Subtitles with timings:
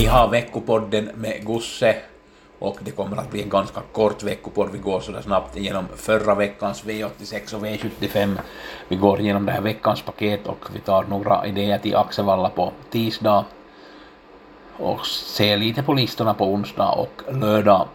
[0.00, 1.96] Vi har veckopodden med Gusse
[2.58, 4.68] och det kommer att bli en ganska kort veckopodd.
[4.72, 8.38] Vi går sådär snabbt igenom förra veckans V86 och V75.
[8.88, 12.72] Vi går igenom det här veckans paket och vi tar några idéer till Axevalla på
[12.90, 13.44] tisdag
[14.76, 17.88] och ser lite på listorna på onsdag och lördag.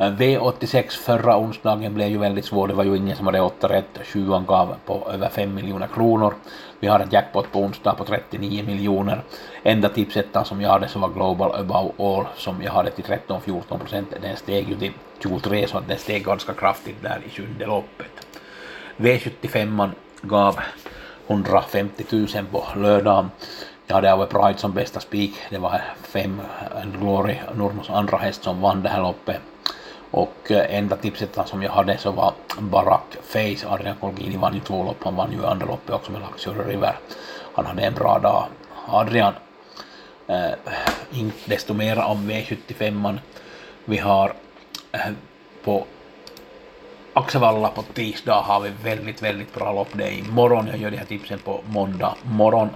[0.00, 3.68] Eh, V86 förra onsdagen blev ju väldigt svår, det var ju ingen som hade åtta
[3.68, 6.34] rätt, 20 gav på över 5 miljoner kronor.
[6.80, 9.22] Vi har en jackpot på onsdag på 39 miljoner.
[9.62, 13.78] Enda tipsettan som jag hade som var Global Above All som jag hade till 13-14
[13.78, 14.92] procent, den steg ju till
[15.22, 18.26] 23 så att den steg ganska kraftigt där i sjunde loppet.
[18.96, 19.90] V75
[20.22, 20.60] gav
[21.28, 23.30] 150 000 på lördagen.
[23.86, 25.34] Jag hade Ave Pride som bästa spik.
[25.50, 26.40] Det var fem
[26.98, 29.40] Glory, Nurmos andra häst som vann det här loppet.
[30.10, 33.68] Och eh, enda tipset som jag hade så var Barack Face.
[33.68, 36.96] Adrian Colgini vann ju två lopp, han vann ju andra loppet också med Luxury River.
[37.54, 38.46] Han hade en bra dag.
[38.86, 39.32] Adrian,
[40.26, 40.50] eh,
[41.12, 43.18] inte desto mer om V75.
[43.84, 44.32] Vi har
[44.92, 45.00] eh,
[45.64, 45.84] på
[47.12, 49.88] Axevalla på tisdag har vi väldigt, väldigt bra lopp.
[49.92, 50.66] Det är imorgon.
[50.66, 52.68] Jag gör de här tipsen på måndag morgon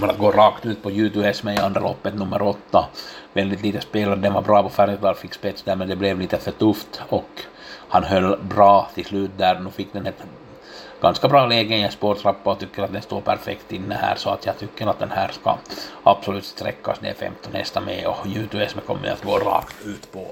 [0.00, 2.86] kommer att gå rakt ut på YouTube med i andra loppet, nummer åtta.
[3.32, 6.36] Väldigt lite spelare, den var bra på Färjestad, fick spets där men det blev lite
[6.36, 7.30] för tufft och
[7.88, 9.60] han höll bra till slut där.
[9.60, 10.22] Nu fick den ett
[11.00, 14.30] ganska bra läge i en spårtrappa och tycker att den står perfekt inne här så
[14.30, 15.56] att jag tycker att den här ska
[16.02, 20.26] absolut sträckas ner 15 nästa med och YouTube kommer att gå rakt ut på.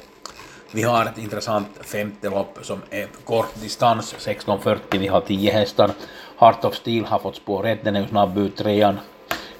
[0.70, 5.90] Vi har ett intressant femte lopp som är kort distans, 16.40, vi har 10 hästar.
[6.38, 8.98] Heart of Steel har fått spår 1, den är ju snabb ut, trean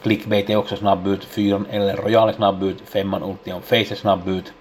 [0.04, 4.52] Clickbait är också snabbut, fyran eller Royal är snabbut, femman Ultion Face är snabbut.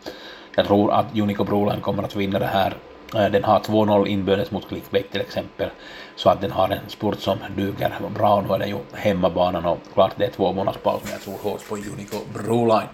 [0.56, 2.78] Jag tror att Unico Broline kommer att vinna det här.
[3.16, 5.70] Eh, den har 2-0 inbördes mot Clickbait till exempel,
[6.16, 8.42] så att den har en spurt som duger bra.
[8.42, 11.52] Nu är det ju hemmabanan och klart det är två månaders paus, men jag tror
[11.52, 12.90] hårt på Unico Broline.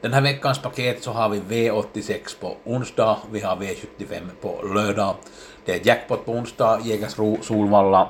[0.00, 5.14] Den här veckans paket så har vi V86 på onsdag, vi har V75 på lördag.
[5.64, 8.08] Det är jackpot på onsdag, Jägersro, Solvalla,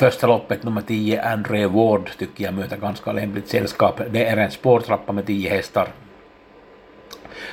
[0.00, 4.00] Första loppet, nummer 10, André Ward, tycker jag möter ganska lämpligt sällskap.
[4.10, 5.88] Det är en spårtrappa med 10 hästar.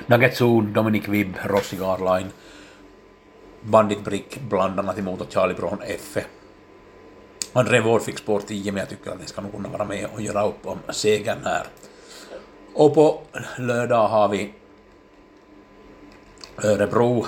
[0.06, 0.40] Nugget
[0.74, 2.32] Dominic Vibb, Rossi Garline,
[3.62, 6.18] Bandit Brick, bland annat emot Charlie Brown F.
[7.54, 10.08] André Ward fick spår 10, men jag tycker att den ska nog kunna vara med
[10.14, 11.68] och göra upp om segern här.
[12.74, 13.22] Och på
[13.58, 14.54] lördag har vi
[16.64, 17.26] Örebro.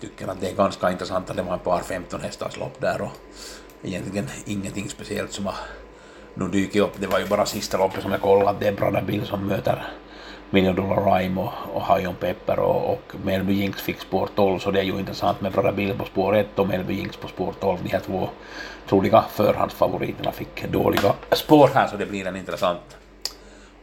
[0.00, 3.02] Tycker att det är ganska intressant att det var ett par 15 hästars lopp där
[3.02, 3.12] och
[3.84, 5.54] egentligen ingenting speciellt som har
[6.34, 7.00] nu dykt upp.
[7.00, 9.86] Det var ju bara sista loppet som jag kollade, det är Brada Bill som möter
[10.50, 14.70] Million Dollar Rhyme och, och Hajon Pepper och, och Melby Jinx fick spår 12 så
[14.70, 17.54] det är ju intressant med Brada Bill på spår 1 och Melby Jinx på spår
[17.60, 17.78] 12.
[17.82, 18.28] De här två
[18.88, 22.96] troliga förhandsfavoriterna fick dåliga spår här så det blir en intressant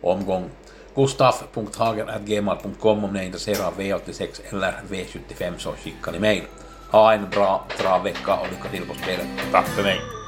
[0.01, 0.50] omgång.
[0.95, 6.44] Gustaf.hagen.gmail.com om ni är intresserade av V86 eller V75 så skickar ni mejl.
[6.91, 9.28] Ha en bra travvecka och lycka till på spelet.
[9.52, 10.20] Tack för mig.